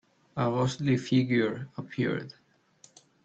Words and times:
A 0.35 0.45
ghostly 0.45 0.97
figure 0.97 1.69
appeared. 1.77 2.33